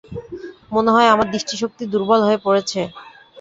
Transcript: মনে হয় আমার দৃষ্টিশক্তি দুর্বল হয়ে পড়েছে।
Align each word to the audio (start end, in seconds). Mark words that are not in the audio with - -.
মনে 0.71 0.89
হয় 0.95 1.07
আমার 1.07 1.27
দৃষ্টিশক্তি 1.33 1.83
দুর্বল 1.93 2.19
হয়ে 2.23 2.39
পড়েছে। 2.45 2.81